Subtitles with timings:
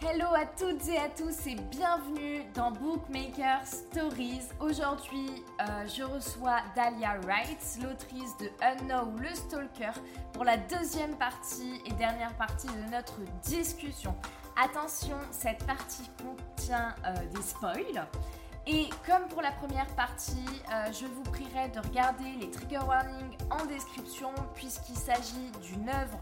[0.00, 4.42] Hello à toutes et à tous et bienvenue dans Bookmaker Stories.
[4.60, 9.90] Aujourd'hui, euh, je reçois Dahlia Wright, l'autrice de Unknown le Stalker,
[10.32, 14.14] pour la deuxième partie et dernière partie de notre discussion.
[14.56, 18.06] Attention, cette partie contient euh, des spoils.
[18.68, 23.36] Et comme pour la première partie, euh, je vous prierai de regarder les trigger warnings
[23.50, 26.20] en description puisqu'il s'agit d'une œuvre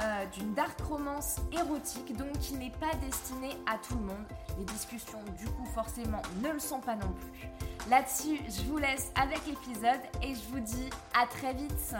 [0.00, 4.24] euh, d'une dark romance érotique, donc qui n'est pas destinée à tout le monde.
[4.56, 7.48] Les discussions, du coup, forcément, ne le sont pas non plus.
[7.90, 10.88] Là-dessus, je vous laisse avec l'épisode et je vous dis
[11.20, 11.94] à très vite.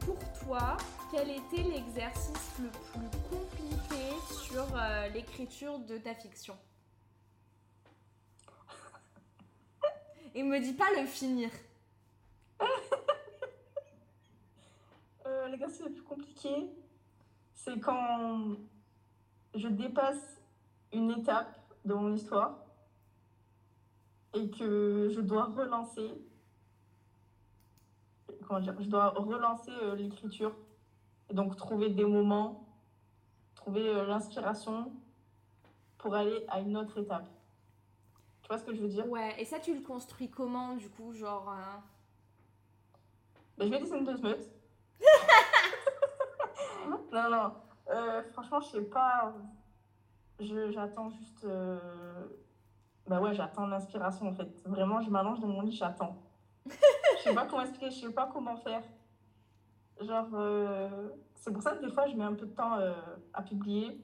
[0.00, 0.76] Pour toi,
[1.10, 4.04] quel était l'exercice le plus compliqué
[4.44, 6.56] sur euh, l'écriture de ta fiction?
[10.34, 11.50] Et me dis pas le finir.
[15.58, 16.70] L'exercice le plus compliqué,
[17.52, 18.54] c'est quand
[19.56, 20.40] je dépasse
[20.92, 22.60] une étape de mon histoire
[24.34, 26.12] et que je dois relancer.
[28.46, 30.54] Comment dire Je dois relancer euh, l'écriture
[31.28, 32.64] et donc trouver des moments,
[33.56, 34.92] trouver euh, l'inspiration
[35.98, 37.28] pour aller à une autre étape.
[38.42, 39.08] Tu vois ce que je veux dire?
[39.08, 41.50] Ouais, et ça, tu le construis comment, du coup Genre.
[41.50, 41.78] euh,
[43.58, 44.48] Ben, je vais dessiner deux meutes.
[47.12, 47.52] non, non.
[47.90, 49.34] Euh, franchement, je sais pas.
[50.40, 51.44] J'attends juste.
[51.44, 51.78] euh,
[53.06, 54.62] Bah ouais, j'attends l'inspiration en fait.
[54.66, 56.22] Vraiment, je m'allonge dans mon lit, j'attends.
[57.18, 58.82] Je sais pas comment expliquer, je sais pas comment faire.
[60.00, 62.92] Genre, euh, c'est pour ça que des fois, je mets un peu de temps euh,
[63.32, 64.00] à publier.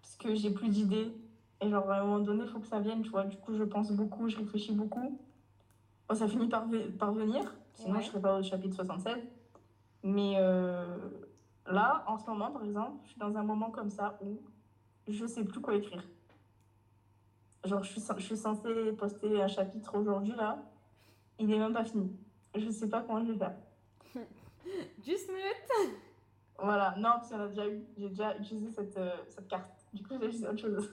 [0.00, 1.12] Parce que j'ai plus d'idées.
[1.60, 3.24] Et genre, à un moment donné, il faut que ça vienne, tu vois.
[3.24, 5.20] Du coup, je pense beaucoup, je réfléchis beaucoup.
[6.08, 7.54] Bon, ça finit par, ve- par venir.
[7.74, 8.02] Sinon, Ouais.
[8.02, 9.16] je serais pas au chapitre 76.
[10.02, 10.86] Mais euh,
[11.68, 14.40] là, en ce moment, par exemple, je suis dans un moment comme ça où
[15.08, 16.02] je sais plus quoi écrire.
[17.64, 20.58] Genre, je suis, je suis censée poster un chapitre aujourd'hui, là.
[21.38, 22.16] Il est même pas fini.
[22.54, 23.56] Je sais pas comment je vais faire.
[24.98, 25.36] Du smut
[26.58, 27.84] Voilà, non, parce qu'il y en a déjà eu.
[27.96, 29.86] J'ai déjà utilisé cette, euh, cette carte.
[29.92, 30.90] Du coup, j'ai utilisé autre chose.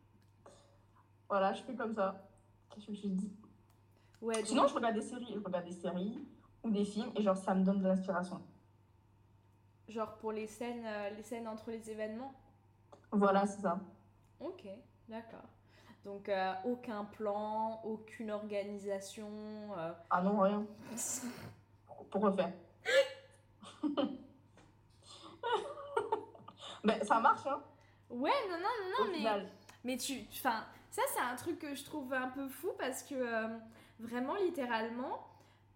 [1.28, 2.28] voilà, je fais comme ça.
[2.70, 3.32] Qu'est-ce que je dis?
[4.20, 5.32] Ouais, Sinon, je regarde des séries.
[5.32, 6.18] Je regarde des séries
[6.64, 8.42] ou des films et genre, ça me donne de l'inspiration.
[9.88, 12.32] Genre pour les scènes, euh, les scènes entre les événements
[13.12, 13.78] Voilà, c'est ça.
[14.40, 14.64] Ok,
[15.08, 15.44] d'accord.
[16.04, 19.28] Donc, euh, aucun plan, aucune organisation.
[19.76, 20.64] euh, Ah non, rien.
[22.10, 22.52] Pour refaire.
[26.84, 27.60] Mais ça marche, hein,
[28.10, 29.16] Ouais, non, non, non, au non, mais.
[29.18, 29.48] final.
[29.84, 30.20] Mais tu.
[30.32, 33.48] Enfin, ça, c'est un truc que je trouve un peu fou parce que euh,
[34.00, 35.26] vraiment, littéralement,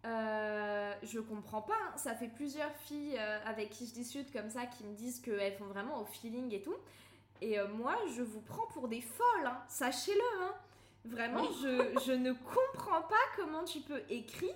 [0.04, 1.74] euh, je comprends pas.
[1.74, 1.96] hein.
[1.96, 5.54] Ça fait plusieurs filles euh, avec qui je discute comme ça qui me disent qu'elles
[5.54, 6.74] font vraiment au feeling et tout.
[7.40, 9.58] Et euh, moi, je vous prends pour des folles, hein.
[9.68, 10.42] sachez-le.
[10.44, 10.54] Hein.
[11.04, 14.54] Vraiment, je, je ne comprends pas comment tu peux écrire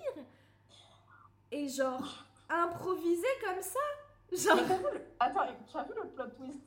[1.53, 3.81] et genre improviser comme ça.
[4.33, 4.59] Genre,
[5.21, 6.61] Attends, tu as vu le plot twist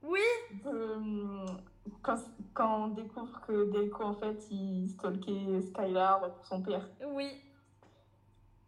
[0.00, 0.20] oui,
[0.64, 1.60] de, hum,
[2.02, 2.16] quand,
[2.54, 6.88] quand on découvre que Delco, en fait, il stalkait Skylar pour son père?
[7.04, 7.42] oui.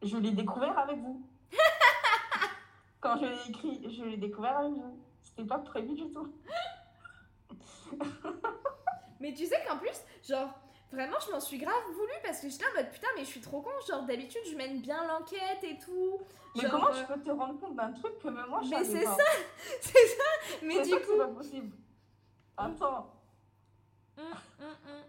[0.02, 1.22] Je l'ai découvert avec vous.
[3.00, 4.98] Quand je l'ai écrit, je l'ai découvert avec vous.
[5.22, 6.32] C'était pas prévu du tout.
[9.20, 9.96] Mais tu sais qu'en plus,
[10.26, 10.48] genre,
[10.92, 13.40] vraiment, je m'en suis grave voulu parce que j'étais en mode putain, mais je suis
[13.40, 13.70] trop con.
[13.86, 16.18] Genre, d'habitude, je mène bien l'enquête et tout.
[16.54, 18.70] Mais Genre, comment euh, tu peux te rendre compte d'un truc que même moi je
[18.70, 19.14] Mais savais c'est pas?
[19.16, 19.22] ça,
[19.82, 20.24] c'est ça.
[20.62, 21.02] Mais du ça coup.
[21.10, 21.76] c'est pas possible.
[22.56, 23.12] Attends.
[24.16, 24.24] Hum,
[24.60, 25.02] hum, hum.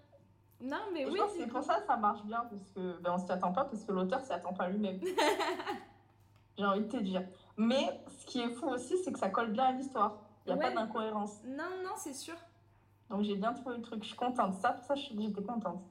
[0.62, 3.00] Non, mais Et je oui, pense que pour ça que ça marche bien, parce que
[3.02, 5.00] ben, on s'y attend pas, parce que l'auteur s'y attend pas lui-même.
[6.58, 7.24] J'ai envie de te dire.
[7.58, 10.18] Mais ce qui est fou aussi, c'est que ça colle bien à l'histoire.
[10.46, 10.74] Il n'y a Ouais.
[10.74, 11.42] pas d'incohérence.
[11.46, 12.36] Non, non, c'est sûr.
[13.10, 14.04] Donc j'ai bien trouvé le truc.
[14.04, 14.54] Je suis contente.
[14.56, 15.82] Ça, pour ça, je- j'étais contente.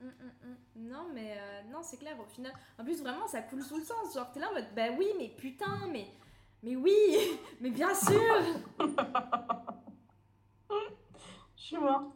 [0.00, 0.56] Hum, hum, hum.
[0.76, 2.52] Non, mais euh, non, c'est clair, au final.
[2.78, 4.14] En plus, vraiment, ça coule sous le sens.
[4.14, 6.06] Genre, t'es là en mode bah oui, mais putain, mais.
[6.62, 7.16] Mais oui,
[7.60, 8.20] mais bien sûr.
[11.56, 12.06] Je suis morte.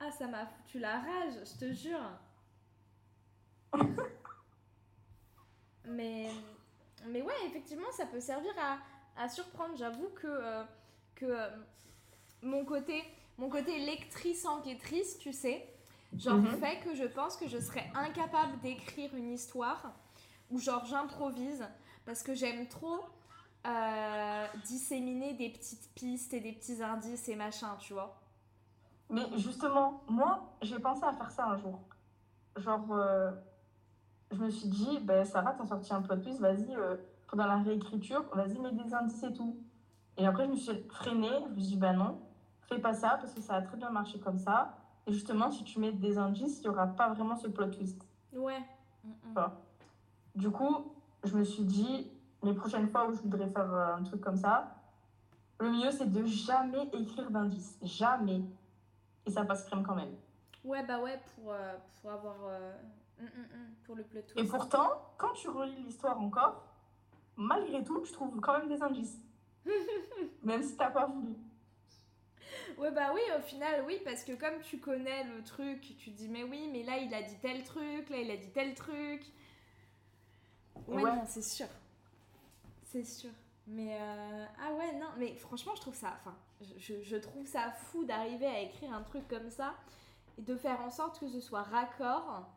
[0.00, 2.00] Ah, ça m'a foutu la rage, je te jure.
[5.84, 6.28] mais,
[7.06, 8.78] mais ouais, effectivement, ça peut servir à,
[9.22, 9.76] à surprendre.
[9.76, 10.64] J'avoue que, euh,
[11.14, 11.48] que euh,
[12.42, 13.02] mon, côté,
[13.38, 15.66] mon côté lectrice enquêtrice, tu sais,
[16.16, 16.50] genre Mhm.
[16.60, 19.94] fait que je pense que je serais incapable d'écrire une histoire
[20.50, 21.66] où genre j'improvise
[22.06, 23.00] parce que j'aime trop
[23.66, 28.18] euh, disséminer des petites pistes et des petits indices et machin, tu vois.
[29.10, 31.80] Mais justement, moi, j'ai pensé à faire ça un jour.
[32.56, 33.30] Genre, euh,
[34.30, 36.96] je me suis dit, ben, Sarah, t'as sorti un plot twist, vas-y, euh,
[37.28, 39.56] pendant la réécriture, vas-y, mets des indices et tout.
[40.18, 41.30] Et après, je me suis freinée.
[41.48, 42.20] Je me suis dit, bah non,
[42.68, 44.76] fais pas ça parce que ça a très bien marché comme ça.
[45.06, 48.04] Et justement, si tu mets des indices, il n'y aura pas vraiment ce plot twist.
[48.32, 48.60] Ouais.
[49.04, 49.40] Mm.
[50.34, 50.92] Du coup,
[51.24, 52.10] je me suis dit,
[52.42, 54.74] les prochaines fois où je voudrais faire euh, un truc comme ça,
[55.60, 57.78] le mieux c'est de jamais écrire d'indices.
[57.82, 58.42] Jamais.
[59.26, 60.14] Et ça passe crème quand même.
[60.64, 62.36] Ouais, bah ouais, pour, euh, pour avoir.
[62.46, 62.72] euh,
[63.20, 64.38] mm, mm, mm, pour le plot twist.
[64.38, 66.64] Et pourtant, quand tu relis l'histoire encore,
[67.36, 69.18] malgré tout, tu trouves quand même des indices.
[70.42, 71.34] même si t'as pas voulu.
[72.78, 76.16] Ouais, bah oui, au final, oui, parce que comme tu connais le truc, tu te
[76.16, 78.74] dis, mais oui, mais là, il a dit tel truc, là, il a dit tel
[78.74, 79.22] truc.
[80.86, 81.14] Ouais, Ouais.
[81.16, 81.66] non, c'est sûr.
[82.84, 83.30] C'est sûr.
[83.66, 88.04] Mais, euh, ah ouais, non, mais franchement, je trouve ça, enfin, je, trouve ça fou
[88.04, 89.74] d'arriver à écrire un truc comme ça
[90.36, 92.48] et de faire en sorte que ce soit raccord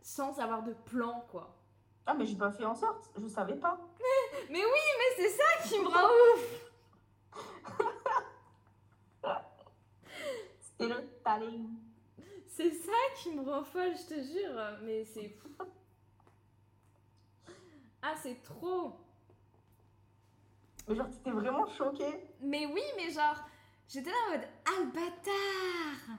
[0.00, 1.56] sans avoir de plan, quoi.
[2.06, 3.80] Ah, mais j'ai pas fait en sorte, je savais pas.
[4.50, 6.70] Mais oui, mais c'est ça qui me rend ouf!
[10.60, 11.70] C'était le talent.
[12.46, 14.78] C'est ça qui me rend folle, je te jure.
[14.82, 15.48] Mais c'est fou.
[18.02, 19.05] Ah, c'est trop.
[20.88, 22.28] Mais genre, t'étais vraiment choquée.
[22.40, 23.36] Mais oui, mais genre,
[23.88, 26.18] j'étais là en mode Ah le bâtard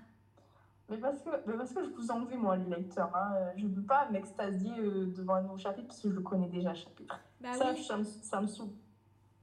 [0.89, 3.15] Mais parce que, mais parce que je vous envie, moi, les lecteurs.
[3.15, 3.51] Hein.
[3.55, 6.69] Je peux pas m'extasier euh, devant un nouveau chapitre parce que je le connais déjà,
[6.69, 7.19] le chapitre.
[7.39, 8.71] Bah ça, oui, ça, me, ça me saoule.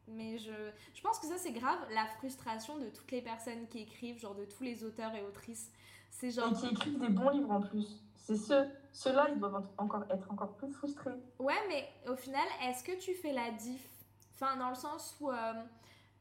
[0.09, 0.53] mais je,
[0.95, 4.35] je pense que ça c'est grave, la frustration de toutes les personnes qui écrivent, genre
[4.35, 5.71] de tous les auteurs et autrices.
[6.11, 8.03] C'est genre, Et qui écrivent des bons livres en plus.
[8.17, 11.11] C'est ceux, ceux-là, ils doivent encore, être encore plus frustrés.
[11.39, 13.87] ouais, mais au final, est-ce que tu fais la diff
[14.35, 15.53] Enfin, dans le sens où, euh,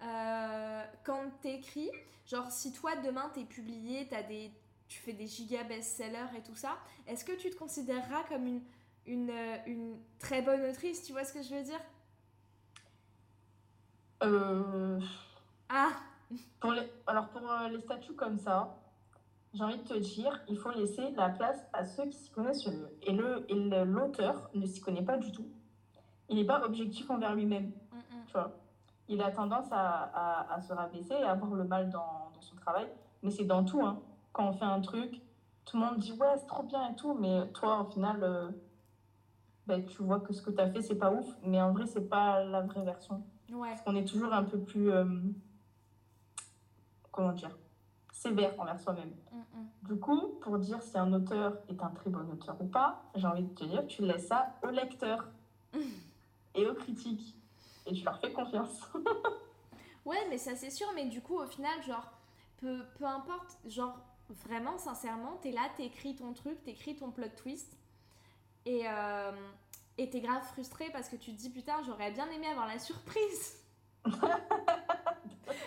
[0.03, 1.89] euh, quand t'écris,
[2.25, 4.51] genre si toi demain t'es publié, t'as des,
[4.87, 6.77] tu fais des giga best-sellers et tout ça,
[7.07, 8.61] est-ce que tu te considéreras comme une,
[9.07, 11.03] une, euh, une très bonne autrice?
[11.03, 11.79] Tu vois ce que je veux dire?
[14.23, 14.99] Euh,
[15.69, 15.91] Ah
[16.59, 18.75] pour les, alors, pour euh, les statuts comme ça,
[19.53, 22.65] j'ai envie de te dire, il faut laisser la place à ceux qui s'y connaissent
[22.65, 22.89] le mieux.
[23.03, 25.45] Et le- et le- l'auteur ne s'y connaît pas du tout.
[26.29, 27.71] Il n'est pas objectif envers lui-même.
[28.33, 28.51] Tu vois.
[29.09, 32.41] Il a tendance à, à, à se rabaisser et à avoir le mal dans, dans
[32.41, 32.87] son travail.
[33.21, 33.81] Mais c'est dans tout.
[33.81, 33.99] Hein.
[34.31, 35.21] Quand on fait un truc,
[35.65, 37.13] tout le monde dit ouais, c'est trop bien et tout.
[37.13, 38.49] Mais toi, au final, euh,
[39.67, 41.27] ben, tu vois que ce que tu as fait, c'est pas ouf.
[41.43, 43.21] Mais en vrai, c'est pas la vraie version.
[43.51, 43.69] Ouais.
[43.69, 44.89] Parce qu'on est toujours un peu plus.
[44.91, 45.05] euh,
[47.11, 47.55] comment dire
[48.11, 49.11] Sévère envers soi-même.
[49.83, 53.27] Du coup, pour dire si un auteur est un très bon auteur ou pas, j'ai
[53.27, 55.27] envie de te dire, tu laisses ça aux lecteurs
[56.55, 57.35] et aux critiques.
[57.85, 58.81] Et tu leur fais confiance.
[60.05, 62.11] Ouais, mais ça c'est sûr, mais du coup, au final, genre,
[62.57, 63.97] peu, peu importe, genre,
[64.29, 67.77] vraiment, sincèrement, t'es là, t'écris ton truc, t'écris ton plot twist,
[68.65, 69.31] et euh,
[69.97, 72.79] et t'es grave frustré parce que tu te dis, putain, j'aurais bien aimé avoir la
[72.79, 73.59] surprise.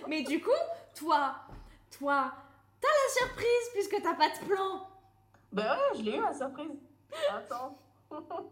[0.09, 0.51] mais du coup,
[0.95, 1.37] toi,
[1.97, 2.33] toi,
[2.81, 4.87] t'as la surprise puisque t'as pas de plan.
[5.53, 6.77] Ben ouais, je l'ai eu la surprise.
[7.31, 7.79] Attends.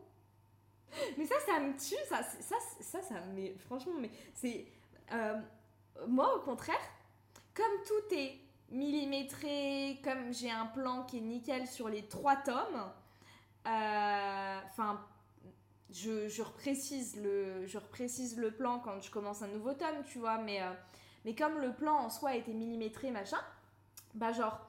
[1.18, 4.66] Mais ça, ça me tue, ça, ça, ça, ça, mais franchement, mais c'est.
[5.12, 5.34] euh,
[6.08, 6.80] moi, au contraire,
[7.54, 8.38] comme tout est
[8.70, 12.90] millimétré, comme j'ai un plan qui est nickel sur les trois tomes,
[13.66, 15.00] euh, enfin,
[15.90, 17.78] je, je, reprécise le, je
[18.40, 20.72] le plan quand je commence un nouveau tome, tu vois, mais, euh,
[21.24, 23.40] mais comme le plan en soi était millimétré, machin,
[24.14, 24.60] bah, genre,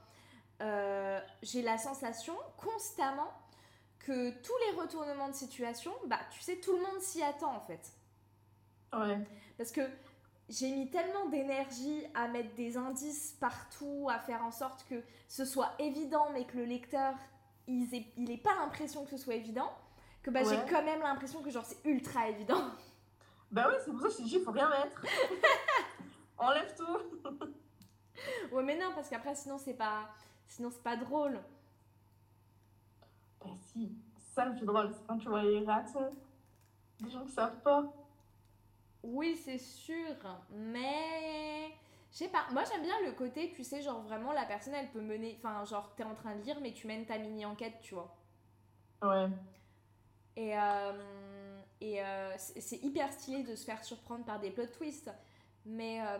[1.41, 3.31] j'ai la sensation constamment
[4.05, 7.59] que tous les retournements de situation, bah tu sais, tout le monde s'y attend en
[7.59, 7.91] fait.
[8.93, 9.17] Ouais.
[9.57, 9.81] Parce que
[10.47, 15.43] j'ai mis tellement d'énergie à mettre des indices partout, à faire en sorte que ce
[15.43, 17.15] soit évident, mais que le lecteur,
[17.67, 19.73] il ait, il pas l'impression que ce soit évident,
[20.21, 22.61] que bah, j'ai quand même l'impression que genre c'est ultra évident.
[23.49, 25.01] Ben oui, c'est pour ça que je t'ai dit, il faut rien mettre.
[26.37, 28.53] Enlève tout.
[28.55, 30.09] ouais, mais non, parce qu'après sinon c'est pas,
[30.47, 31.39] sinon c'est pas drôle.
[33.45, 36.11] Ben si, ça le plus drôle, c'est quand tu vois les réactions
[36.99, 37.83] des gens qui savent pas.
[39.03, 40.15] Oui, c'est sûr,
[40.51, 41.69] mais
[42.11, 42.45] je sais pas.
[42.51, 45.37] Moi, j'aime bien le côté, tu sais, genre vraiment la personne, elle peut mener.
[45.37, 48.15] Enfin, genre, t'es en train de lire, mais tu mènes ta mini enquête, tu vois.
[49.03, 49.27] Ouais.
[50.37, 54.67] Et, euh, et euh, c'est c'est hyper stylé de se faire surprendre par des plot
[54.67, 55.11] twists.
[55.65, 56.17] Mais, euh,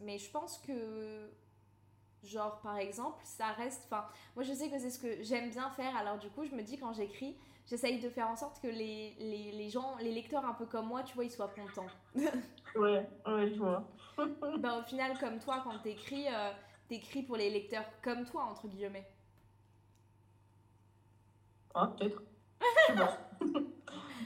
[0.00, 1.30] mais je pense que,
[2.22, 3.82] genre, par exemple, ça reste.
[3.86, 5.96] Enfin, moi, je sais que c'est ce que j'aime bien faire.
[5.96, 7.36] Alors, du coup, je me dis, quand j'écris,
[7.66, 10.86] j'essaye de faire en sorte que les, les, les gens, les lecteurs un peu comme
[10.86, 11.86] moi, tu vois, ils soient contents.
[12.74, 13.86] Ouais, ouais, je vois.
[14.58, 16.50] bah, au final, comme toi, quand t'écris, euh,
[16.88, 19.06] t'écris pour les lecteurs comme toi, entre guillemets.
[21.74, 22.22] Ah, peut-être.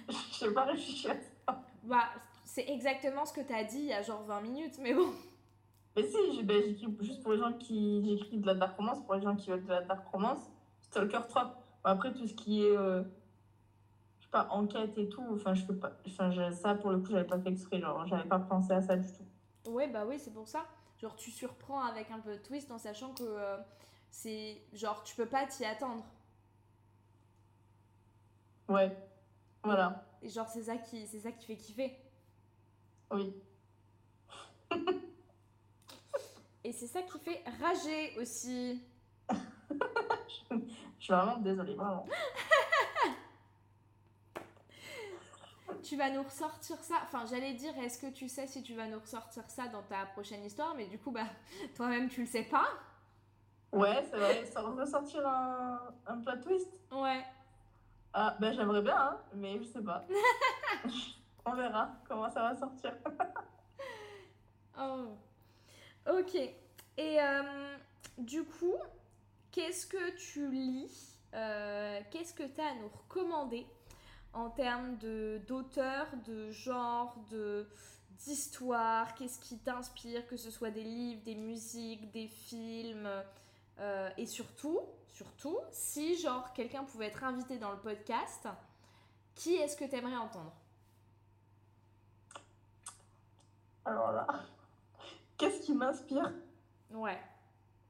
[0.08, 0.64] Je sais pas.
[0.64, 1.62] Réfléchir à ça.
[1.82, 2.08] Bah,
[2.44, 5.12] C'est exactement ce que t'as dit il y a genre 20 minutes, mais bon.
[5.96, 8.04] Mais si, ben, j'écris juste pour les gens qui.
[8.04, 10.50] J'écris de la dark romance, pour les gens qui veulent de la dark romance,
[10.82, 11.62] Stalker 3.
[11.84, 12.76] Après, tout ce qui est.
[12.76, 13.02] Euh,
[14.18, 15.92] je sais pas, enquête et tout, enfin, je fais pas.
[16.06, 18.96] Enfin, ça, pour le coup, j'avais pas fait exprès, genre, j'avais pas pensé à ça
[18.96, 19.70] du tout.
[19.70, 20.66] Ouais, bah oui, c'est pour ça.
[21.00, 23.56] Genre, tu surprends avec un peu de twist en sachant que euh,
[24.10, 24.60] c'est.
[24.74, 26.04] Genre, tu peux pas t'y attendre.
[28.68, 28.94] Ouais,
[29.62, 30.04] voilà.
[30.20, 31.06] Et genre, c'est ça, qui...
[31.06, 31.96] ça qui fait kiffer.
[33.12, 33.32] Oui.
[36.66, 38.82] Et c'est ça qui fait rager aussi.
[39.30, 39.36] je
[40.98, 42.04] suis vraiment désolée, vraiment.
[45.84, 46.96] tu vas nous ressortir ça.
[47.04, 50.06] Enfin, j'allais dire, est-ce que tu sais si tu vas nous ressortir ça dans ta
[50.06, 50.74] prochaine histoire?
[50.74, 51.28] Mais du coup, bah,
[51.76, 52.66] toi-même, tu le sais pas.
[53.70, 54.44] Ouais, c'est vrai.
[54.46, 57.24] Ça va ressortir un, un plot twist Ouais.
[58.12, 60.04] Ah, ben j'aimerais bien, hein, mais je sais pas.
[61.44, 62.92] On verra comment ça va sortir.
[64.80, 65.16] oh.
[66.08, 66.34] Ok.
[66.36, 67.76] Et euh,
[68.18, 68.76] du coup,
[69.50, 73.66] qu'est-ce que tu lis euh, Qu'est-ce que tu as à nous recommander
[74.32, 74.96] en termes
[75.46, 77.66] d'auteur, de, genre, de
[78.24, 79.14] d'histoire?
[79.14, 83.08] Qu'est-ce qui t'inspire Que ce soit des livres, des musiques, des films
[83.80, 88.48] euh, Et surtout, surtout, si genre quelqu'un pouvait être invité dans le podcast,
[89.34, 90.52] qui est-ce que tu aimerais entendre?
[93.84, 94.26] Alors là,
[95.36, 96.32] qu'est-ce qui m'inspire?
[96.90, 97.18] Ouais.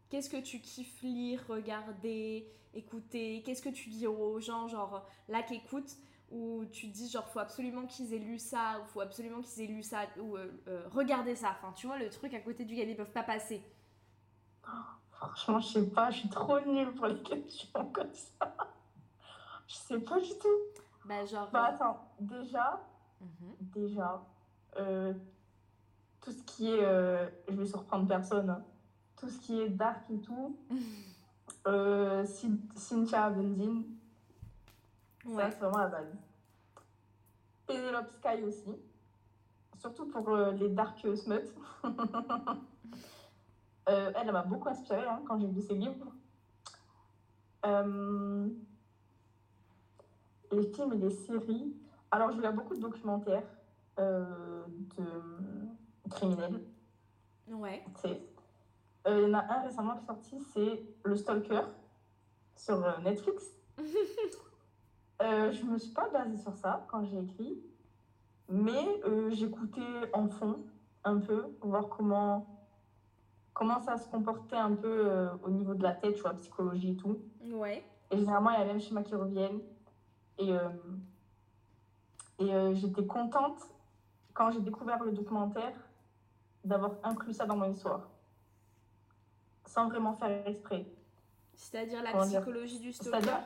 [0.09, 3.43] Qu'est-ce que tu kiffes lire, regarder, écouter?
[3.45, 5.97] Qu'est-ce que tu dis aux gens, genre là qui écoutent,
[6.31, 9.69] ou tu dis genre faut absolument qu'ils aient lu ça, ou faut absolument qu'ils aient
[9.69, 11.57] lu ça, ou euh, euh, regarder ça.
[11.59, 13.63] Enfin, tu vois, le truc à côté duquel ils peuvent pas passer.
[15.11, 18.57] franchement, je sais pas, je suis trop nulle pour les questions comme ça.
[19.67, 20.83] Je sais pas du tout.
[21.05, 21.51] Bah, genre.
[21.51, 22.81] Bah, attends, déjà,
[23.21, 23.57] mhm.
[23.61, 24.25] déjà,
[24.79, 25.15] euh,
[26.27, 26.83] tout ce qui est.
[27.49, 28.51] je vais surprendre personne.
[28.51, 28.65] Hein
[29.17, 30.57] tout ce qui est dark et tout.
[31.67, 32.25] euh,
[32.75, 33.83] Cynthia Abendin.
[35.25, 35.43] Ouais.
[35.43, 36.15] Ça, c'est vraiment la base.
[37.67, 38.77] Penelope Sky aussi.
[39.79, 41.17] Surtout pour euh, les dark euh,
[44.15, 46.13] elle, m'a beaucoup inspirée hein, quand j'ai lu ses livres.
[47.65, 48.49] Euh,
[50.53, 51.75] les films et les séries.
[52.11, 53.43] Alors, je regarde beaucoup de documentaires
[53.99, 54.65] euh,
[54.97, 55.66] de
[56.11, 56.61] criminels.
[57.49, 57.85] Ouais.
[59.07, 61.63] Euh, il y en a un récemment qui est sorti, c'est Le Stalker
[62.57, 63.45] sur euh, Netflix.
[65.23, 67.63] euh, je me suis pas basée sur ça quand j'ai écrit,
[68.49, 70.59] mais euh, j'écoutais en fond
[71.05, 72.47] un peu, voir comment,
[73.53, 76.97] comment ça se comportait un peu au niveau de la tête, tu vois, psychologie et
[76.97, 77.21] tout.
[77.53, 77.85] Ouais.
[78.11, 79.61] Et généralement, il y a les mêmes schémas qui reviennent.
[80.39, 80.51] Et,
[82.41, 83.61] et j'étais contente
[84.35, 85.73] quand j'ai découvert le documentaire
[86.67, 88.09] d'avoir inclus ça dans mon histoire
[89.67, 90.87] sans vraiment faire exprès.
[91.55, 93.41] C'est-à-dire la psychologie du stalker C'est-à-dire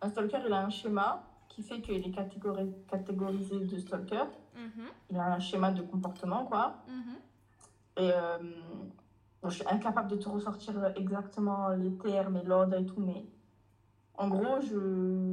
[0.00, 4.24] un, stalker, il a un schéma qui fait qu'il est catégorisé de stalker.
[4.56, 4.86] Mhm.
[5.10, 6.78] Il a un schéma de comportement, quoi.
[6.88, 7.16] Mhm.
[7.98, 8.38] Et euh,
[9.44, 13.26] je suis incapable de te ressortir exactement les termes et l'ordre et tout, mais
[14.14, 14.60] en gros,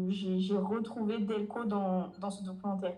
[0.10, 2.98] j'ai retrouvé Delco dans, dans ce documentaire.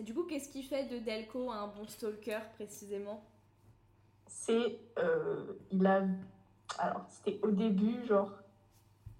[0.00, 3.22] Et du coup, qu'est-ce qui fait de Delco un bon stalker précisément?
[4.26, 4.80] C'est.
[4.98, 6.06] Euh, il a.
[6.78, 8.32] Alors, c'était au début, genre,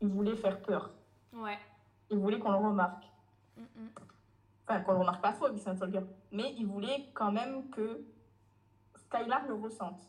[0.00, 0.90] il voulait faire peur.
[1.34, 1.58] Ouais.
[2.08, 3.04] Il voulait qu'on le remarque.
[4.66, 6.00] Enfin, qu'on le remarque pas trop, c'est un soldier.
[6.32, 8.02] Mais il voulait quand même que
[8.96, 10.00] Skylar le ressente.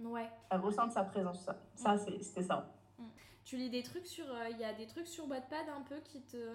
[0.00, 0.28] Ouais.
[0.50, 1.56] Elle ressente sa présence, ça.
[1.76, 1.98] Ça, mm.
[2.20, 2.68] c'était ça.
[2.98, 3.04] Mm.
[3.44, 4.26] Tu lis des trucs sur.
[4.28, 6.52] Euh, il y a des trucs sur Wattpad un peu qui te.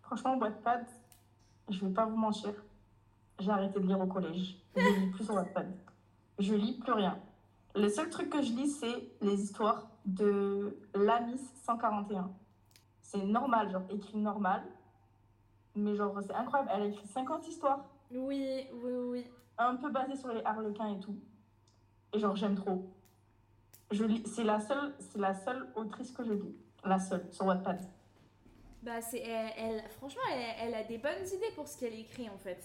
[0.00, 0.86] Franchement, Wattpad,
[1.68, 2.52] je vais pas vous mentir.
[3.38, 4.56] J'ai arrêté de lire au collège.
[4.76, 5.72] Je lis plus sur Wattpad
[6.38, 7.18] je lis plus rien.
[7.74, 12.30] Le seul truc que je lis, c'est les histoires de Lamis 141.
[13.02, 14.62] C'est normal, genre écrit normal.
[15.74, 16.70] Mais genre, c'est incroyable.
[16.74, 17.84] Elle a écrit 50 histoires.
[18.10, 19.26] Oui, oui, oui.
[19.56, 21.16] Un peu basées sur les harlequins et tout.
[22.12, 22.90] Et genre, j'aime trop.
[23.90, 26.56] Je lis, c'est la seule, c'est la seule autrice que je lis.
[26.84, 27.80] La seule, sur Wattpad.
[28.82, 32.38] Bah, c'est, elle, franchement, elle, elle, a des bonnes idées pour ce qu'elle écrit, en
[32.38, 32.60] fait.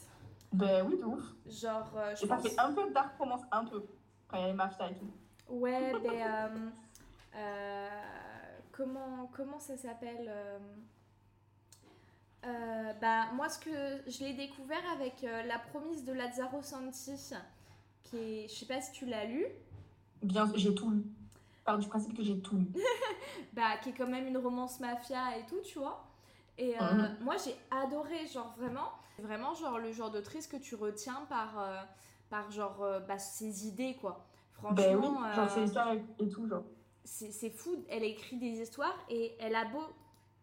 [0.51, 1.24] Ben oui, de ouf.
[1.45, 2.41] Genre, euh, je pense...
[2.41, 3.86] fait un peu de dark romance, un peu,
[4.27, 5.12] quand il y a les mafias et tout.
[5.50, 6.09] Ouais, ben...
[6.09, 6.69] Euh,
[7.36, 7.89] euh,
[8.71, 10.31] comment, comment ça s'appelle
[13.01, 17.33] bah, moi, ce que je l'ai découvert avec La promise de Lazzaro Santi,
[18.05, 19.45] qui est, je sais pas si tu l'as lu.
[20.24, 21.03] Bien, j'ai tout lu.
[21.65, 22.67] Par du principe que j'ai tout lu.
[23.53, 26.07] bah, qui est quand même une romance mafia et tout, tu vois.
[26.58, 27.18] Et euh, Mhm.
[27.22, 31.82] moi, j'ai adoré, genre vraiment, vraiment, genre le genre d'autrice que tu retiens par, euh,
[32.30, 34.26] par genre, euh, bah, ses idées, quoi.
[34.54, 36.64] Franchement, Ben oui, genre euh, c'est l'histoire et, tout, genre.
[37.04, 37.84] c'est fou.
[37.90, 39.84] Elle écrit des histoires et elle a beau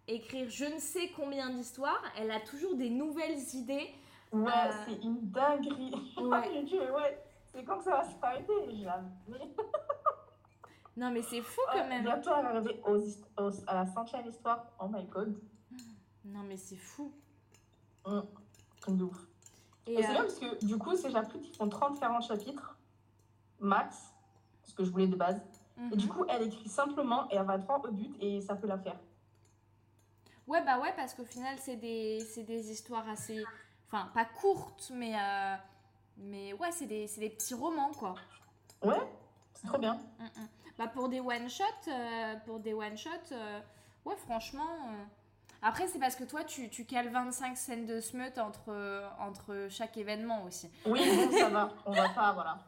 [0.07, 3.89] écrire je ne sais combien d'histoires, elle a toujours des nouvelles idées.
[4.33, 4.53] Ouais,
[4.87, 5.95] c'est une dinguerie.
[6.21, 6.51] Ouais.
[6.53, 9.55] J'ai dit, ouais, c'est quand que ça va s'arrêter Jamais.
[10.97, 12.05] Non, mais c'est fou quand Ouais, même.
[12.05, 14.67] Bientôt arriver aux, hist- aux- à la centième histoire.
[14.79, 15.37] Oh my god.
[16.25, 17.13] Non, mais c'est fou.
[18.05, 19.27] Comme de ouf.
[19.87, 22.77] Et, Et c'est euh, bien parce que du coup, ces chapitres, ils font 30-40 chapitres,
[23.61, 24.13] max,
[24.65, 25.41] ce que je voulais de base.
[25.93, 26.13] Et du mhm.
[26.13, 28.99] coup, elle écrit simplement et elle va droit au but et ça peut la faire.
[30.47, 33.43] Ouais, bah ouais, parce qu'au final, c'est des, c'est des histoires assez.
[33.87, 35.15] Enfin, pas courtes, mais.
[35.19, 35.57] euh,
[36.19, 38.15] Mais ouais, c'est des, c'est des petits romans, quoi.
[38.83, 39.01] Ouais,
[39.55, 39.95] c'est trop bien.
[40.19, 40.49] Mm, mm.
[40.79, 43.35] Bah pour des one-shots, euh, pour des one-shots,
[44.05, 44.69] ouais, franchement.
[45.67, 49.67] Après, c'est parce que toi, tu, tu cales 25 scènes de smut entre, euh, entre
[49.71, 50.71] chaque événement aussi.
[50.85, 51.71] Oui, bon, ça va.
[51.87, 52.59] On va pas, voilà.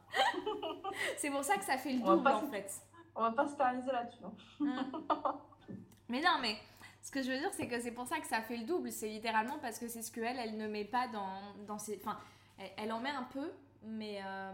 [1.18, 2.72] C'est pour ça que ça fait le double, en fait.
[3.14, 4.24] On va pas se paralyser là-dessus.
[4.24, 4.32] hein.
[4.60, 5.76] Mm.
[6.08, 6.56] Mais non, mais
[7.02, 8.90] ce que je veux dire, c'est que c'est pour ça que ça fait le double.
[8.92, 12.00] C'est littéralement parce que c'est ce qu'elle, elle ne met pas dans, dans ses.
[12.02, 12.18] Enfin,
[12.58, 13.50] elle, elle en met un peu,
[13.82, 14.20] mais.
[14.24, 14.52] euh,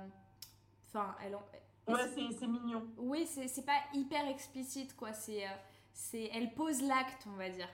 [0.89, 1.43] Enfin, elle en.
[1.89, 2.01] Ouais,
[2.39, 2.85] c'est mignon.
[2.99, 5.13] Oui, c'est c'est pas hyper explicite, quoi.
[5.13, 5.45] C'est.
[5.45, 5.51] euh,
[5.93, 7.69] c'est elle pose l'acte, on va dire.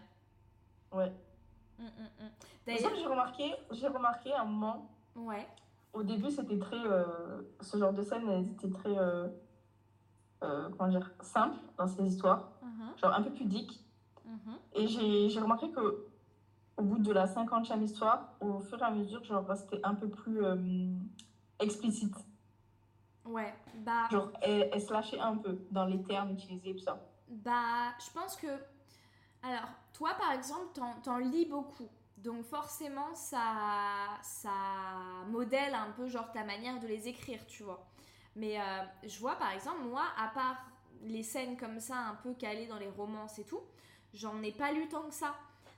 [0.92, 1.12] Ouais.
[1.78, 2.30] Mm, mm, mm.
[2.66, 5.46] D'ailleurs, j'ai remarqué, j'ai remarqué un moment, ouais.
[5.92, 6.76] au début, c'était très.
[6.84, 8.96] euh, ce genre de scène, elles étaient très.
[8.96, 9.28] euh,
[10.42, 12.50] euh, comment dire Simple dans ces histoires.
[12.62, 13.84] Mhm, Genre un peu pudiques.
[14.24, 14.54] mhm.
[14.74, 16.06] Et j'ai j'ai remarqué que
[16.76, 20.08] au bout de la 50e histoire, au fur et à mesure, genre, c'était un peu
[20.08, 20.56] plus euh,
[21.58, 22.14] explicite.
[23.24, 23.52] Ouais,
[23.84, 26.98] bah, Genre, elle, elle se lâchait un peu dans les termes utilisés et tout ça.
[27.28, 28.46] bah, je pense que.
[29.42, 31.88] Alors, toi, par exemple, t'en, t'en lis beaucoup.
[32.16, 34.50] Donc, forcément, ça, ça
[35.28, 37.86] modèle un peu, genre, ta manière de les écrire, tu vois.
[38.36, 38.62] Mais euh,
[39.04, 40.56] je vois, par exemple, moi, à part
[41.02, 43.60] les scènes comme ça, un peu calées dans les romances et tout,
[44.14, 45.34] j'en ai pas lu tant que ça.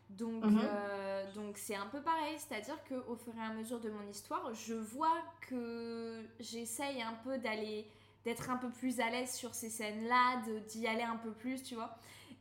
[0.08, 0.58] Donc, Mhm.
[0.58, 4.52] euh, donc c'est un peu pareil, c'est-à-dire qu'au fur et à mesure de mon histoire,
[4.54, 5.16] je vois
[5.48, 7.86] que j'essaye un peu d'aller,
[8.24, 11.62] d'être un peu plus à l'aise sur ces scènes-là, de- d'y aller un peu plus,
[11.62, 11.96] tu vois.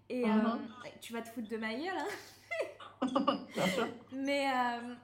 [0.10, 0.60] Et euh, Mhm.
[1.02, 2.08] tu vas te foutre de ma gueule, hein.
[4.12, 4.96] Mais euh,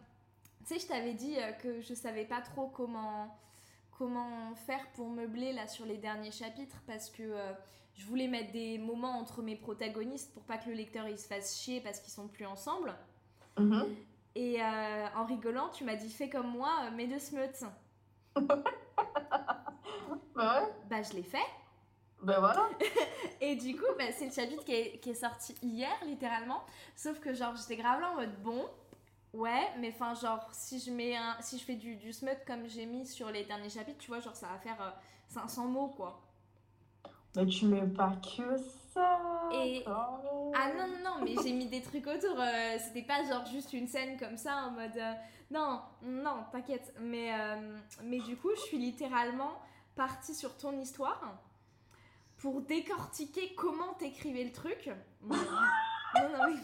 [0.65, 3.37] tu sais, je t'avais dit euh, que je savais pas trop comment
[3.97, 7.53] comment faire pour meubler là sur les derniers chapitres parce que euh,
[7.93, 11.27] je voulais mettre des moments entre mes protagonistes pour pas que le lecteur il se
[11.27, 12.93] fasse chier parce qu'ils sont plus ensemble.
[13.57, 13.85] Mhm.
[14.35, 17.65] Et en rigolant, tu m'as dit fais comme moi, mets deux smuts.
[20.35, 21.37] Bah ouais, Bah je l'ai fait.
[22.25, 22.67] Bah voilà.
[23.41, 26.61] Et du coup, bah, c'est le chapitre qui est, qui est sorti hier, littéralement.
[26.95, 28.65] Sauf que, genre, j'étais grave là en mode bon,
[29.33, 32.67] ouais, mais enfin, genre, si je, mets un, si je fais du, du smut comme
[32.67, 34.91] j'ai mis sur les derniers chapitres, tu vois, genre, ça va faire euh,
[35.29, 36.21] 500 mots, quoi.
[37.35, 38.57] Mais tu mets pas que
[38.93, 39.19] ça.
[39.51, 39.83] Et-.
[39.87, 42.39] Ah non, non, non, mais j'ai mis des trucs autour.
[42.39, 44.95] euh, C'était pas genre juste une scène comme ça en mode.
[44.97, 45.13] euh,
[45.51, 46.93] non, non, t'inquiète.
[47.01, 49.51] Mais, euh, mais du coup, je suis littéralement
[49.97, 51.21] partie sur ton histoire
[52.45, 54.87] pour décortiquer comment t'écrivais le truc.
[55.23, 56.59] Non, non, non, mais.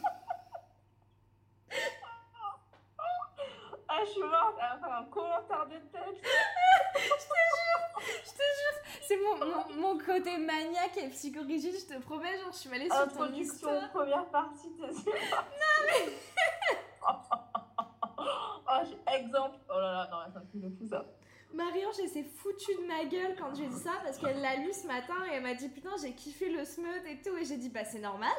[3.88, 4.60] Ah, je suis morte.
[4.62, 6.24] Un commentaire de texte.
[9.02, 12.88] C'est mon, mon, mon côté maniaque et psychorigide, je te promets, genre je suis allée
[12.88, 13.90] sur ton histoire.
[13.90, 14.72] première partie.
[14.78, 16.14] t'es Non, mais.
[18.20, 19.58] oh, exemple.
[19.68, 21.04] Oh là là, non, ça me fait de fou ça.
[21.64, 24.72] Marie-Ange, elle s'est foutue de ma gueule quand j'ai dit ça parce qu'elle l'a lu
[24.74, 27.58] ce matin et elle m'a dit putain j'ai kiffé le smut et tout et j'ai
[27.58, 28.32] dit bah c'est normal.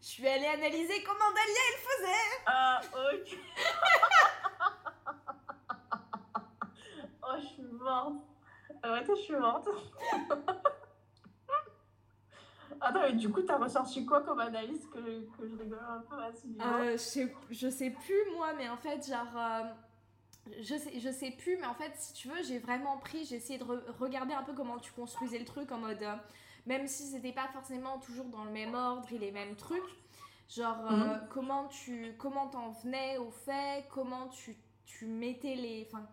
[0.00, 2.42] Je suis allée analyser comment Dalia il faisait.
[2.46, 3.38] Ah, ok.
[7.22, 8.14] oh, je suis morte.
[8.84, 9.68] Ouais, je suis morte.
[12.80, 14.98] Attends, mais du coup, t'as ressorti quoi comme analyse que,
[15.36, 18.52] que je rigole un peu à ce niveau Euh, je, sais, je sais plus moi
[18.56, 19.62] mais en fait genre euh,
[20.60, 23.36] je sais, je sais plus mais en fait si tu veux j'ai vraiment pris, j'ai
[23.36, 26.02] essayé de re- regarder un peu comment tu construisais le truc en mode...
[26.02, 26.14] euh,
[26.66, 29.82] même si c'était pas forcément toujours dans le même ordre et les mêmes trucs,
[30.50, 31.28] genre euh, Mhm.
[31.30, 36.06] comment tu comment t'en venais au fait, comment tu, tu mettais les, enfin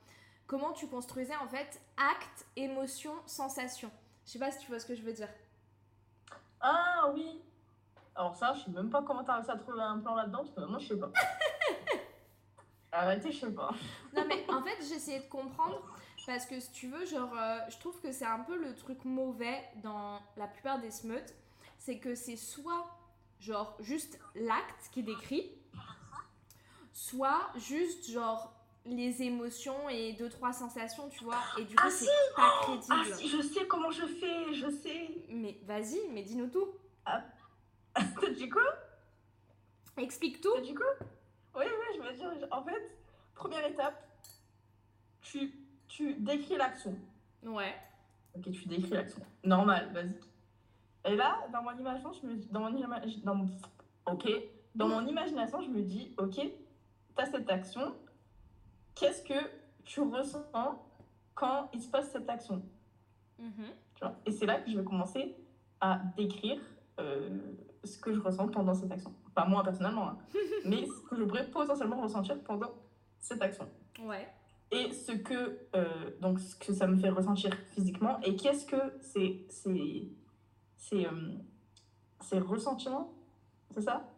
[0.48, 3.91] comment tu construisais en fait acte, émotion, sensation.
[4.26, 5.30] Je sais pas si tu vois ce que je veux dire.
[6.62, 7.41] Ah oui.
[8.15, 10.52] Alors ça, je sais même pas comment t'as réussi à trouver un plan là-dedans, parce
[10.52, 11.12] que moi, je sais pas.
[12.95, 13.73] Arrêtez, je sais pas.
[14.15, 15.81] Non mais en fait essayé de comprendre
[16.25, 19.03] parce que si tu veux genre euh, je trouve que c'est un peu le truc
[19.05, 21.34] mauvais dans la plupart des smuts,
[21.77, 22.88] c'est que c'est soit
[23.39, 25.51] genre juste l'acte qui est décrit
[26.93, 28.53] soit juste genre
[28.86, 31.41] les émotions et deux trois sensations, tu vois.
[31.58, 33.15] Et du coup, Ah c'est si pas Ah crédible.
[33.17, 35.10] si, je sais comment je fais, je sais.
[35.29, 36.67] Mais vas-y, mais dis-nous tout.
[37.03, 38.62] T'as dit quoi
[39.97, 40.53] Explique tout.
[40.53, 40.86] T'as dit quoi
[41.56, 42.91] Oui, oui, je veux dire, en fait,
[43.34, 43.96] première étape,
[45.22, 45.54] tu,
[45.88, 46.96] tu décris l'action.
[47.44, 47.74] Ouais.
[48.36, 49.22] Ok, tu décris l'action.
[49.44, 50.24] Normal, basique.
[51.06, 53.58] Et là, dans mon imagination, je me dis, dans mon, ima- dans mon-
[54.08, 54.28] ok,
[54.74, 56.41] dans mon imagination, je me dis, ok,
[57.15, 57.96] t'as cette action.
[58.96, 59.39] Qu'est-ce que
[59.84, 60.46] tu ressens
[61.36, 62.62] quand il se passe cette action?
[63.38, 63.52] Mhm.
[63.96, 64.15] tu vois?
[64.26, 65.36] Et c'est là que je vais commencer
[65.82, 66.60] à décrire
[67.00, 67.30] euh,
[67.86, 69.13] ce que je ressens pendant cette action.
[69.34, 70.17] Pas moi personnellement, hein,
[70.65, 72.71] mais ce que je pourrais potentiellement ressentir pendant
[73.19, 73.67] cette action.
[74.02, 74.28] Ouais.
[74.71, 78.19] Et ce que, euh, donc, ce que ça me fait ressentir physiquement.
[78.21, 80.08] Et qu'est-ce que c'est c'est
[80.78, 81.34] c'est euh,
[82.21, 83.13] c'est ressentiment
[83.71, 84.10] C'est ça?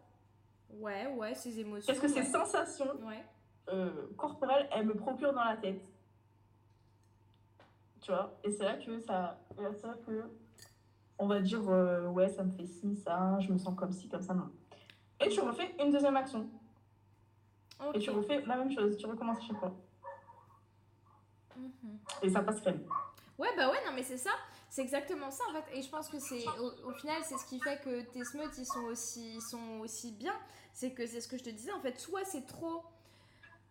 [0.69, 1.85] Ouais, ouais, ces émotions.
[1.85, 3.23] Qu'est-ce que ces sensations Ouais.
[3.69, 5.83] euh, corporelles, elles me procurent dans la tête?
[8.01, 8.37] Tu vois?
[8.43, 9.39] Et c'est là que ça...
[9.55, 10.23] C'est là que
[11.19, 14.07] on va dire, euh, ouais, ça me fait ci, ça, je me sens comme ci,
[14.07, 14.49] comme ça, non.
[15.19, 16.47] Et tu refais une deuxième action.
[17.93, 19.75] Et tu refais la même chose, tu recommences chaque fois.
[21.55, 21.99] Mhm.
[22.21, 22.83] Et ça passe crème.
[23.37, 24.31] Ouais, bah ouais, non, mais c'est ça.
[24.69, 25.77] C'est exactement ça en fait.
[25.77, 28.49] Et je pense que c'est au, au final, c'est ce qui fait que tes smut
[28.57, 30.33] ils sont aussi, ils sont aussi bien.
[30.73, 31.97] C'est que c'est ce que je te disais en fait.
[31.99, 32.83] Soit c'est trop.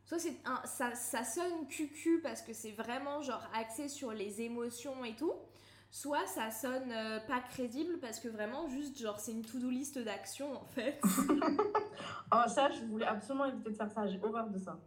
[0.04, 4.40] Soit c'est un, ça, ça sonne cucu parce que c'est vraiment genre axé sur les
[4.40, 5.32] émotions et tout.
[5.90, 9.98] Soit ça sonne euh, pas crédible parce que vraiment juste genre c'est une to-do list
[9.98, 11.00] d'actions en fait.
[12.32, 14.78] Oh, ça, je voulais absolument éviter de faire ça, j'ai horreur de ça.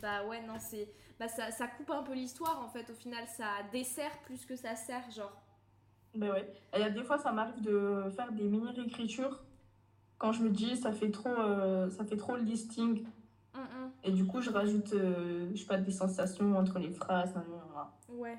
[0.00, 0.88] bah ouais, non, c'est.
[1.18, 2.88] Bah ça, ça coupe un peu l'histoire en fait.
[2.90, 5.32] Au final, ça dessert plus que ça sert, genre.
[6.14, 6.52] Mais ouais.
[6.72, 9.42] Et il y a des fois, ça m'arrive de faire des mini-réécritures
[10.18, 13.04] quand je me dis ça fait trop, euh, ça fait trop listing.
[13.54, 13.90] Hum, hum.
[14.04, 17.34] Et du coup, je rajoute, euh, je sais pas, des sensations entre les phrases.
[18.08, 18.38] Ouais.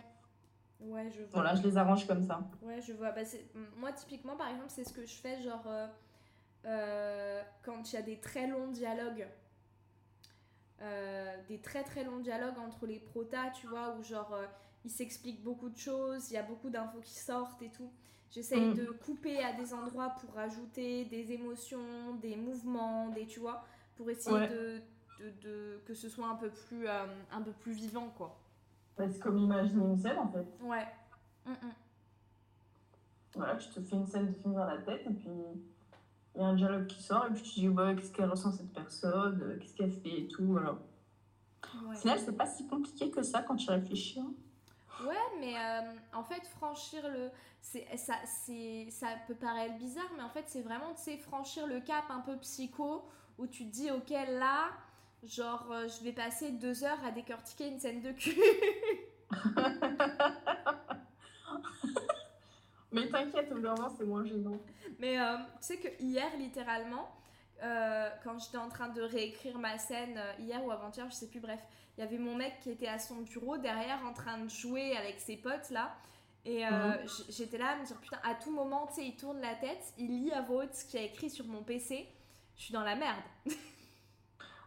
[0.80, 1.28] Ouais, je vois.
[1.42, 2.40] Voilà, je les arrange comme ça.
[2.62, 3.12] Ouais, je vois.
[3.12, 3.46] Bah, c'est-
[3.78, 5.88] moi, typiquement, par exemple, c'est ce que je fais, genre, euh,
[6.66, 9.28] euh, quand il y a des très longs dialogues,
[10.82, 14.38] euh, des très très longs dialogues entre les protas, tu vois, où genre,
[14.86, 17.92] ils s'expliquent beaucoup de choses, il y a beaucoup d'infos qui sortent et tout.
[18.30, 18.74] J'essaye Mm.
[18.76, 24.10] de couper à des endroits pour rajouter des émotions, des mouvements, des, tu vois, pour
[24.12, 24.48] essayer Ouais.
[24.50, 24.82] de,
[25.20, 28.38] de, de- que ce soit un peu plus, un peu plus vivant, quoi.
[28.98, 30.48] Bah, C'est comme imaginer une scène en fait.
[30.62, 30.88] Ouais.
[31.46, 31.74] Mm, mm.
[33.36, 35.30] Voilà, tu te fais une scène de film dans la tête et puis
[36.36, 38.30] il y a un dialogue qui sort et puis tu te dis, bah, qu'est-ce qu'elle
[38.30, 40.46] ressent cette personne, euh, qu'est-ce qu'elle fait et tout.
[40.46, 40.72] Voilà.
[41.86, 41.96] Ouais.
[41.96, 44.20] Au final, c'est pas si compliqué que ça quand tu réfléchis.
[44.20, 44.34] hein.
[45.06, 45.82] Ouais, mais euh,
[46.14, 47.30] en fait, franchir le.
[47.62, 52.06] ça, ça peut paraître bizarre, mais en fait, c'est vraiment, tu sais, franchir le cap
[52.10, 53.04] un peu psycho
[53.38, 54.70] où tu te dis, ok, là,
[55.24, 58.38] genre, euh, je vais passer deux heures à décortiquer une scène de cul.
[62.92, 64.60] Mais t'inquiète, au bout c'est moins gênant.
[65.00, 67.10] mais euh, tu sais que hier, littéralement,
[67.62, 71.42] euh, quand j'étais en train de réécrire ma scène, hier ou avant-hier, je sais plus,
[71.42, 71.60] bref,
[71.98, 74.96] il y avait mon mec qui était à son bureau derrière en train de jouer
[74.96, 75.96] avec ses potes là.
[76.46, 77.08] Et euh, Mhm.
[77.30, 79.94] j'étais là à me dire, putain, à tout moment, tu sais, il tourne la tête,
[79.98, 82.08] il lit à voix haute ce qu'il a écrit sur mon PC.
[82.56, 83.22] Je suis dans la merde.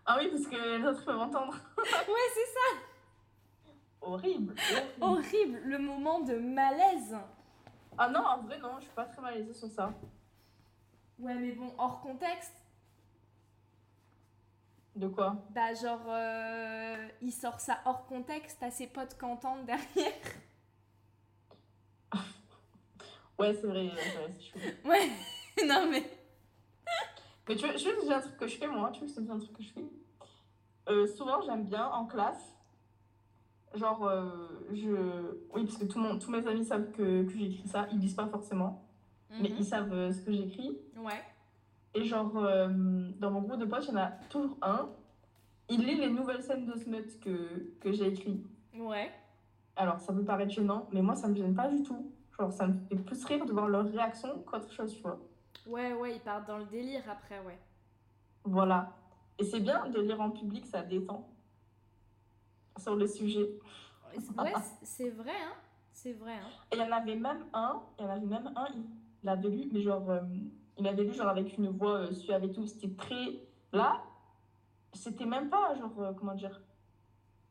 [0.07, 1.55] Ah oui, parce que les autres peuvent entendre.
[1.79, 3.73] ouais, c'est ça.
[4.03, 4.55] Horrible.
[4.55, 4.93] horrible.
[5.01, 7.17] Horrible, le moment de malaise.
[7.99, 9.93] Ah non, en vrai, non, je suis pas très malaisée sur ça.
[11.19, 12.55] Ouais, mais bon, hors contexte,
[14.97, 15.37] De quoi?
[15.51, 20.13] Bah genre, euh, il sort ça hors contexte à ses potes qui entendent derrière.
[23.39, 24.03] Ouais, c'est vrai, vrai,
[24.39, 24.85] c'est chouette.
[24.85, 25.09] Ouais,
[25.67, 26.05] non mais...
[27.51, 28.91] Mais tu veux, je vais te dire un truc que je fais, moi.
[28.93, 29.85] Tu veux que je te dise un truc que je fais?
[30.89, 32.55] Euh, Souvent, j'aime bien en classe.
[33.75, 34.31] Genre, euh,
[34.73, 35.35] je.
[35.53, 37.89] Oui, parce que tout tous mes amis savent que, que j'écris ça.
[37.91, 38.85] Ils lisent pas forcément,
[39.31, 39.57] mais Mhm.
[39.59, 40.79] ils savent euh, ce que j'écris.
[40.97, 41.21] Ouais.
[41.95, 44.89] Et genre, dans mon groupe de potes, il y en a toujours un.
[45.69, 48.47] Il lit les nouvelles scènes de Smut que, que j'ai écrites.
[48.77, 49.11] Ouais.
[49.75, 52.13] Alors, ça peut paraître gênant, mais moi, ça me gêne pas du tout.
[52.39, 55.19] Genre, ça me fait plus rire de voir leur réaction qu'autre chose, tu vois.
[55.67, 57.59] Ouais, ouais, ils partent dans le délire après, ouais.
[58.45, 58.93] Voilà.
[59.39, 61.29] Et c'est bien de lire en public, ça détend.
[62.79, 63.49] Sur le sujet.
[64.11, 65.55] Ouais, c'est vrai, hein.
[65.93, 66.49] C'est vrai, hein.
[66.73, 68.85] Et il y en avait même un, il y en avait même un, il
[69.23, 70.21] l'avait lu, mais genre, euh,
[70.79, 72.67] il avait lu genre avec une voix euh, suave et tout.
[72.67, 73.43] C'était très.
[73.73, 74.03] Là,
[74.93, 76.61] c'était même pas, genre, euh, comment dire,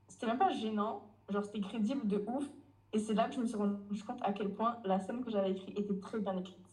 [0.07, 1.07] c'était même pas gênant.
[1.29, 2.49] Genre, c'était crédible de ouf.
[2.91, 5.29] Et c'est là que je me suis rendu compte à quel point la scène que
[5.29, 6.68] j'avais écrite était très bien écrite.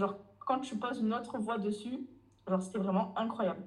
[0.00, 2.08] Genre, quand tu poses une autre voix dessus,
[2.48, 3.62] genre, c'était vraiment incroyable.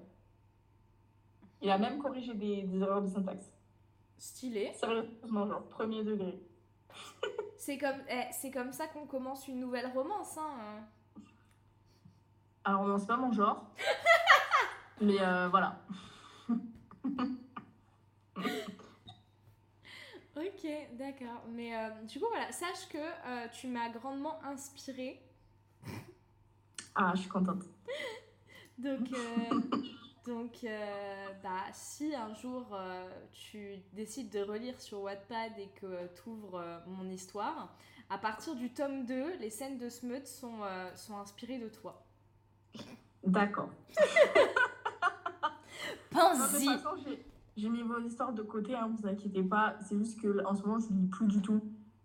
[1.62, 3.54] Il a même corrigé des, des erreurs de syntaxe.
[4.18, 4.74] Stylé.
[4.74, 6.42] Sérieusement, genre, premier degré.
[7.58, 10.38] C'est comme, eh, c'est comme ça qu'on commence une nouvelle romance.
[10.38, 10.82] Hein.
[12.66, 13.72] Alors, non, c'est pas mon genre.
[15.02, 15.80] mais euh, voilà.
[20.36, 21.44] Ok, d'accord.
[21.50, 25.22] Mais euh, du coup, voilà, sache que euh, tu m'as grandement inspirée.
[26.96, 27.64] Ah, je suis contente.
[28.78, 29.60] Donc, euh,
[30.26, 30.66] donc
[31.44, 32.78] bah, si un jour
[33.32, 37.76] tu décides de relire sur Wattpad et que tu ouvres mon histoire,
[38.10, 40.62] à partir du tome 2, les scènes de Smut sont,
[40.96, 42.06] sont inspirées de toi.
[43.26, 43.70] D'accord.
[46.10, 46.68] Pense-y.
[47.56, 49.76] J'ai mis vos histoires de côté, hein, vous inquiétez pas.
[49.82, 51.62] C'est juste que en ce moment, je lis plus du tout.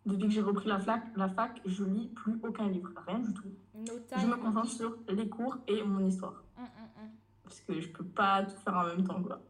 [0.08, 3.34] Depuis que j'ai repris la fac, la fac, je lis plus aucun livre, rien du
[3.34, 3.52] tout.
[3.74, 6.42] je me concentre sur les cours et mon histoire.
[6.56, 7.10] Hum, hum, hum.
[7.44, 9.42] Parce que je peux pas tout faire en même temps, quoi.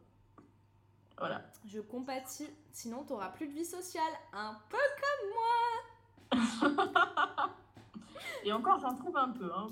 [1.17, 1.43] Voilà.
[1.65, 7.55] Je compatis, sinon tu auras plus de vie sociale, un peu comme moi.
[8.45, 9.69] et encore, j'en trouve un peu, hein.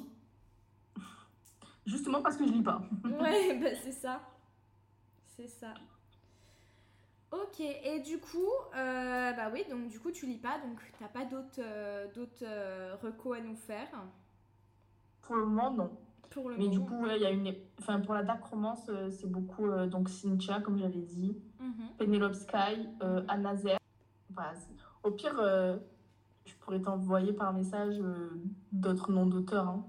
[1.85, 2.81] Justement parce que je lis pas.
[3.05, 4.21] ouais, bah c'est ça.
[5.37, 5.75] C'est ça.
[7.49, 11.09] Ok, et du coup, euh, bah oui, donc du coup tu lis pas, donc t'as
[11.09, 13.89] pas d'autres euh, d'autres euh, recos à nous faire
[15.23, 15.91] Pour le moment, non.
[16.31, 17.55] Pour le Mais du coup, il y a une.
[17.81, 21.89] Enfin, pour la dark romance, c'est beaucoup donc Cynthia, comme j'avais dit, mhm.
[21.99, 22.89] Penelope Sky,
[23.29, 23.79] Anazer.
[25.03, 25.37] au pire,
[26.45, 27.97] je pourrais t'envoyer par message
[28.73, 29.69] d'autres noms d'auteurs.
[29.69, 29.87] Hein.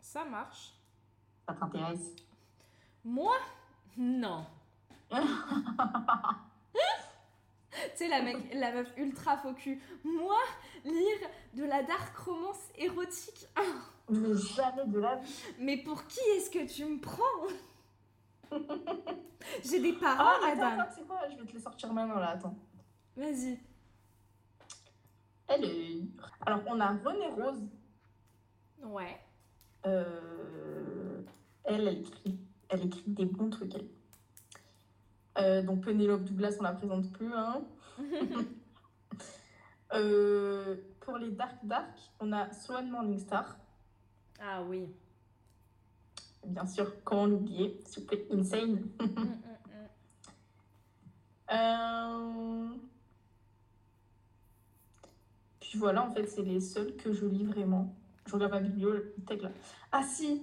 [0.00, 0.74] Ça marche.
[1.46, 2.14] Ça t'intéresse?
[3.04, 3.34] Moi?
[3.96, 4.46] Non.
[7.92, 9.78] tu sais, la, mec, la meuf ultra focus.
[10.04, 10.38] Moi,
[10.84, 13.46] lire de la dark romance érotique.
[14.10, 15.34] Mais jamais de la vie.
[15.58, 17.24] Mais pour qui est-ce que tu me prends
[19.64, 20.80] J'ai des parents, ah, madame.
[20.80, 21.28] Attends, quoi?
[21.30, 22.56] Je vais te les sortir maintenant, là, attends.
[23.16, 23.58] Vas-y.
[25.48, 26.02] Elle est...
[26.46, 27.62] Alors, on a René Rose.
[28.82, 29.20] Ouais.
[29.86, 31.22] Euh...
[31.64, 32.38] Elle, elle écrit,
[32.70, 33.88] elle écrit des bons trucs, elle.
[35.38, 37.32] Euh, donc Penelope Douglas, on la présente plus.
[37.32, 37.62] Hein.
[39.94, 43.56] Euh, pour les Dark Dark, on a Swan Morningstar.
[44.38, 44.86] Ah oui.
[46.46, 48.72] Bien sûr, comment l'oublier S'il vous plaît, Insane.
[49.00, 49.38] Mm, mm, mm.
[51.50, 52.68] Euh,
[55.60, 57.96] puis voilà, en fait, c'est les seuls que je lis vraiment.
[58.26, 59.50] Je regarde ma bibliothèque là.
[59.90, 60.42] Ah si,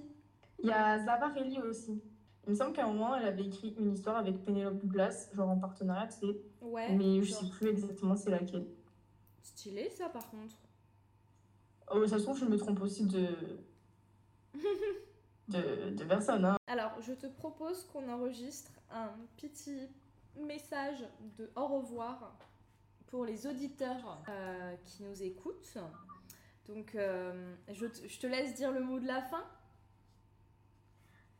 [0.58, 2.02] il y a Zavarelli aussi.
[2.46, 5.48] Il me semble qu'à un moment, elle avait écrit une histoire avec Penelope Douglas, genre
[5.48, 6.40] en partenariat, tu sais.
[6.60, 6.92] Ouais.
[6.92, 8.66] Mais je sais plus exactement c'est laquelle.
[9.42, 10.54] Stylé ça par contre.
[11.92, 13.28] Oh, ça se trouve, je me trompe aussi de.
[15.48, 16.44] de, de personne.
[16.44, 16.56] Hein.
[16.66, 19.88] Alors, je te propose qu'on enregistre un petit
[20.36, 21.04] message
[21.38, 22.36] de au revoir
[23.06, 25.78] pour les auditeurs euh, qui nous écoutent.
[26.68, 29.44] Donc, euh, je, je te laisse dire le mot de la fin.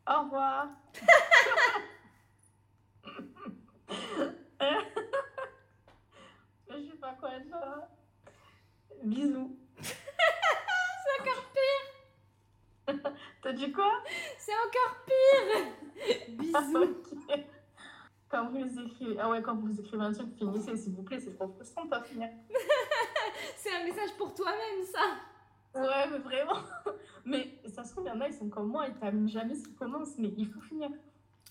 [0.09, 0.69] Au revoir.
[6.71, 7.57] Je sais pas quoi dire.
[9.03, 9.59] Bisous.
[9.83, 13.12] C'est encore pire.
[13.42, 14.03] T'as dit quoi?
[14.38, 15.66] C'est encore pire.
[16.29, 17.03] Bisous.
[18.29, 21.33] Quand vous écrivez, ah ouais, quand vous écrivez un truc, finissez s'il vous plaît, c'est
[21.33, 22.29] trop frustrant de pas finir.
[23.57, 25.81] c'est un message pour toi-même, ça.
[25.81, 26.59] Ouais, mais vraiment.
[27.27, 29.57] Mais ça se trouve, il y en a, ils sont comme moi, ils terminent jamais
[29.57, 30.89] ce qu'ils commencent, mais il faut finir.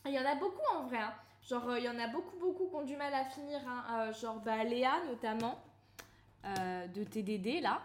[0.06, 1.00] Il y en a beaucoup en vrai.
[1.00, 1.14] Hein.
[1.48, 3.60] Genre, euh, il y en a beaucoup, beaucoup qui ont du mal à finir.
[3.68, 3.84] Hein.
[3.92, 5.60] Euh, genre, bah, Léa notamment,
[6.46, 7.82] euh, de TDD là.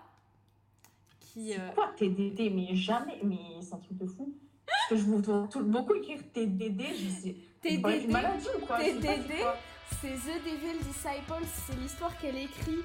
[1.19, 4.35] Qui, quoi TDD Mais jamais, mais c'est un truc de fou.
[4.67, 7.37] Parce que je vous vois beaucoup écrire TDD, je sais.
[7.61, 9.35] TDD, TDD,
[10.01, 12.79] c'est The Devil Disciples, c'est l'histoire qu'elle écrit.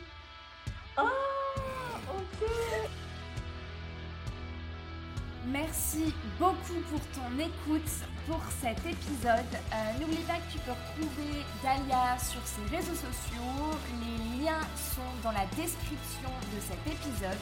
[5.48, 7.92] Merci beaucoup pour ton écoute
[8.26, 9.54] pour cet épisode.
[9.54, 13.78] Euh, n'oublie pas que tu peux retrouver Dalia sur ses réseaux sociaux.
[14.02, 17.38] Les liens sont dans la description de cet épisode.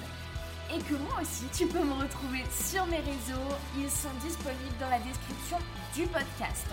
[0.76, 3.56] Et que moi aussi, tu peux me retrouver sur mes réseaux.
[3.78, 5.60] Ils sont disponibles dans la description
[5.96, 6.68] du podcast.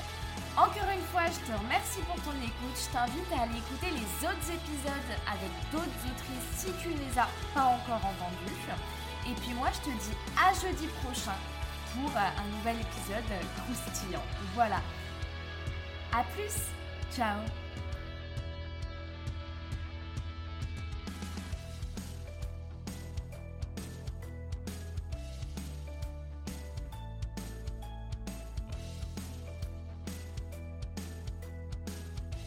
[0.57, 2.75] Encore une fois, je te remercie pour ton écoute.
[2.75, 7.15] Je t'invite à aller écouter les autres épisodes avec d'autres autrices si tu ne les
[7.19, 8.67] as pas encore entendus.
[9.27, 11.37] Et puis moi, je te dis à jeudi prochain
[11.95, 13.25] pour euh, un nouvel épisode
[13.57, 14.23] croustillant.
[14.55, 14.81] Voilà.
[16.13, 16.55] À plus.
[17.15, 17.41] Ciao.